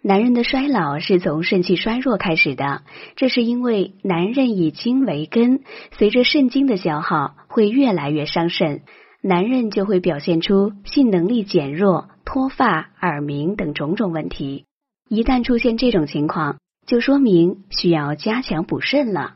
[0.00, 2.82] 男人的衰老是从肾气衰弱开始的，
[3.16, 5.62] 这是因为男人以精为根，
[5.98, 8.82] 随着肾精的消耗，会越来越伤肾，
[9.22, 14.66] 男人就会表现出性能力减弱、脱发、耳鸣等种种问题。
[15.08, 19.34] 一旦出现这种情况，就说明需要加强补肾了。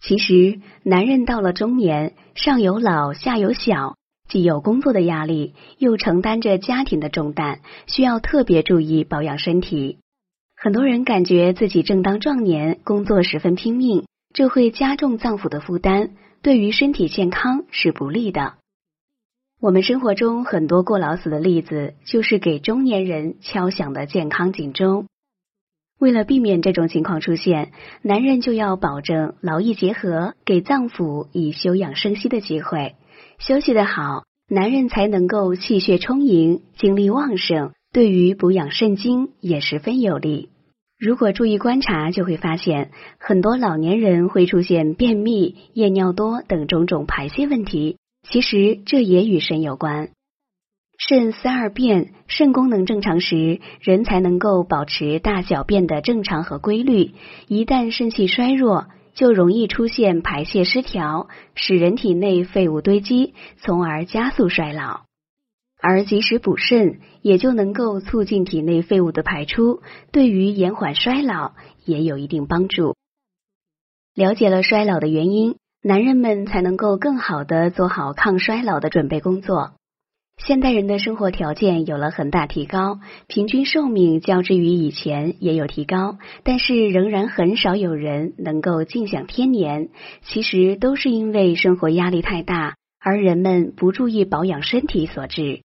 [0.00, 3.96] 其实，男人到了中年，上有老，下有小。
[4.28, 9.98] 既有工作的压力，又承担着家庭的重担，需要特别注意保养身体。
[10.56, 14.04] 很多人感觉自己正当壮年，工作十分拼命，
[14.34, 16.10] 这会加重脏腑的负担，
[16.42, 18.54] 对于身体健康是不利的。
[19.60, 25.06] 我们生活中很多过劳死的例子，就是给中年人敲响的健康警钟。
[25.98, 32.96] 为了避免这种情况出现，男人就要保证劳逸结合，给脏腑以休养生息的机会。
[33.38, 40.48] 休息的好，男人才能够气血充盈、精力旺盛，对于补养肾精也十分有利。
[40.98, 50.08] 如果注意观察，就会发现很多老年人会出现便秘、夜尿多等种种排泄问题，其实这也与肾有关。
[50.98, 57.10] 肾三二便，肾功能正常时，人才能够保持大小便的正常和规律。
[57.48, 65.06] 一旦肾气衰弱，就容易出现排泄失调，使人体内废物堆积，从而加速衰老。
[65.80, 71.52] 而及时补肾，也就能够促进体内废物的排出，对于延缓衰老
[71.84, 72.94] 也有一定帮助。
[74.14, 79.72] 了解了衰老的原因，男人们才能够更好的做好抗衰老的准备工作。
[80.36, 89.88] 现代人的生活条件有了很大提高，平均寿命较之于以前也有提高，但是仍然很少有人能够尽享天年。
[90.22, 95.62] 其实都是因为生活压力太大，而人们不注意保养身体所致。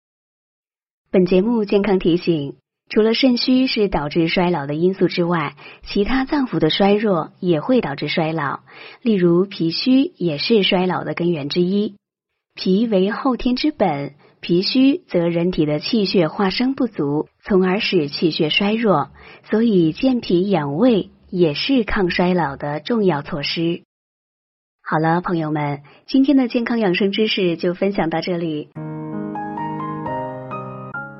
[1.10, 2.56] 本节目健康提醒：
[2.88, 8.60] 除了肾虚是导致衰老的因素之外，其他脏腑的衰弱也会导致衰老，
[9.02, 11.94] 例如脾虚也是衰老的根源之一。
[12.54, 14.14] 脾为后天之本。
[14.42, 19.10] 脾虚则人体的气血化生不足，从而使气血衰弱，
[19.48, 23.84] 所以健脾养胃也是抗衰老的重要措施。
[24.82, 28.70] 好了，朋友们，今天的健康养生知识就分享到这里。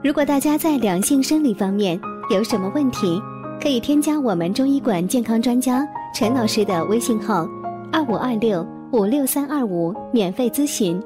[0.02, 3.22] 如果大家在两性生理方面有什么问题，
[3.62, 7.46] 可以添加我们中医馆健康专家陈老师的微信号：
[7.92, 11.00] 二五二六五六三二五，免费咨询。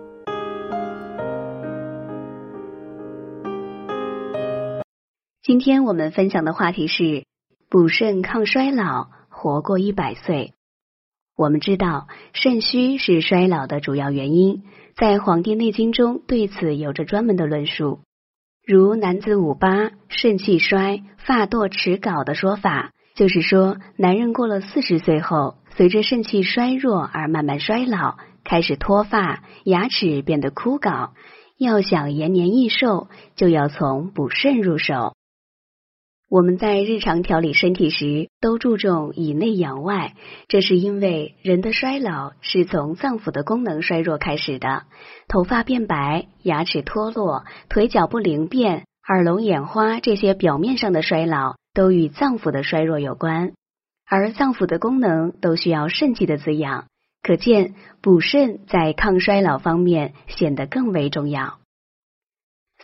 [5.46, 7.24] 今天我们分享的话题是
[7.70, 10.54] 补肾抗衰老，活过一百岁。
[11.36, 14.64] 我们知道肾虚是衰老的主要原因，
[14.96, 18.00] 在《黄帝内经》中对此有着专门的论述。
[18.66, 31.10] 如男子五八肾气衰，发堕齿槁的说法，就是说男人过了四十岁后，随着肾气衰弱而慢慢衰老，开始脱发，牙齿变得枯槁。
[31.56, 35.14] 要想延年益寿，就要从补肾入手。
[36.28, 40.14] 我们在日常调理身体时，都注重以内养外，
[40.48, 44.82] 这是因为人的衰老是从脏腑的功能衰弱开始的。
[45.28, 53.52] 头发变白、牙齿脱落、腿脚不灵便、耳聋眼花这些表面上的衰老，都与脏腑的衰弱有关。
[54.04, 56.86] 而脏腑的功能都需要肾气的滋养，
[57.22, 61.58] 可见补肾在抗衰老方面显得更为重要。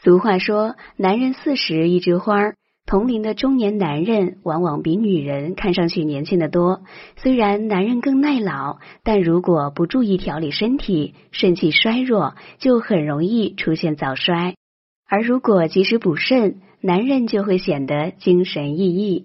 [0.00, 2.52] 俗话说：“男人四十一枝花。”
[2.84, 6.82] 同龄的中年男人往往比女人看上去年轻的多。
[7.16, 14.56] 虽然男人更耐老，但如果不注意调理身体，肾气衰弱，就很容易出现早衰。
[15.09, 19.25] 而如果及时补肾，男人就会显得精神奕奕。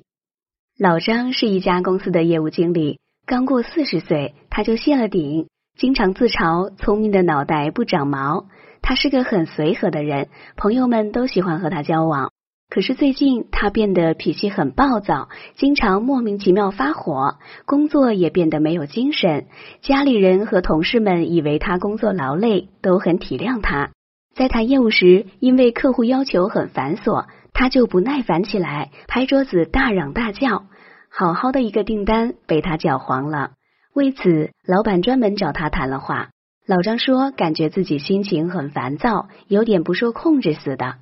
[0.77, 5.47] 老张是一家公司的业务经理，刚过四十岁，他就谢了顶，
[5.77, 8.45] 经常自嘲聪明的脑袋不长毛。
[8.81, 12.31] 他是个很随和的人，朋友们都喜欢和他交往。
[12.69, 19.45] 可是最近他变得脾气很暴躁，经常莫名其妙发火，工作也变得没有精神。
[19.81, 23.91] 家里人和同事们以为他工作劳累，都很体谅他。
[24.35, 30.65] 在谈业务时，因为客户要求很繁琐，他就不耐烦起来，拍桌子大嚷大叫。
[31.09, 33.51] 好好的一个订单被他搅黄了。
[33.93, 36.29] 为此，老板专门找他谈了话。
[36.67, 40.95] 老张说，感觉自己心情很烦躁，有点不受控制似的。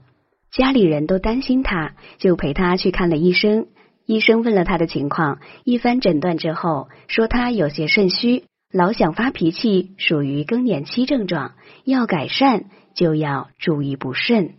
[0.56, 3.68] 家里人都担心他，就陪他去看了医生。
[4.06, 14.54] 医生问了他的情况，一番诊断之后，说他有些肾虚，老想发脾气，属于更年期症状，要改善就要注意补肾。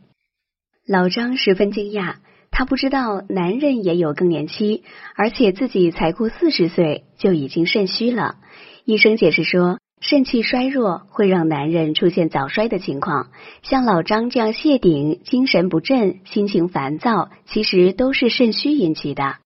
[0.86, 2.16] 老张十分惊讶，
[2.50, 4.84] 他不知道男人也有更年期，
[5.14, 8.36] 而且自己才过四十岁就已经肾虚了。
[8.84, 13.28] 医生解释说，肾气衰弱会让男人出现早衰的情况，
[13.62, 19.36] 像老张这样谢顶、精神不振、心情烦躁，其实都是肾虚引起的。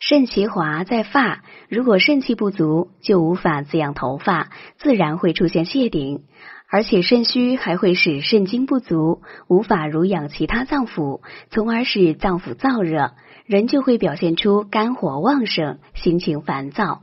[0.00, 6.24] 肾其华在发，如果肾气不足，就无法滋养头发，自然会出现谢顶。
[6.68, 11.20] 而且肾虚还会使肾精不足，无法濡养其他脏腑，
[11.50, 13.12] 从而使脏腑燥热，
[13.46, 17.02] 人就会表现出肝火旺盛、心情烦躁。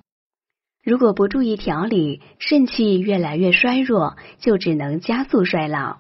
[0.84, 6.00] 如果不注意调理，肾气越来越衰弱，就只能加速衰老。